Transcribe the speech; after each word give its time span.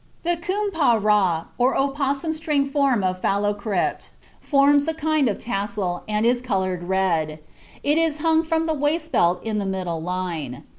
The 0.23 0.35
koom 0.35 0.71
pa 0.73 0.95
ra, 0.99 1.45
or 1.59 1.77
opossum 1.77 2.33
string 2.33 2.67
form 2.67 3.03
of 3.03 3.21
phallocrypt, 3.21 4.09
forms 4.41 4.87
a 4.87 4.95
kind 4.95 5.29
of 5.29 5.37
tassel, 5.37 6.03
and 6.07 6.25
is 6.25 6.41
colored 6.41 6.85
red; 6.89 7.37
it 7.83 7.99
is 7.99 8.17
hung 8.17 8.41
from 8.41 8.65
the 8.65 8.73
waist 8.73 9.11
belt 9.11 9.43
in 9.43 9.59
the 9.59 9.65
middle 9.67 10.01
line. 10.01 10.63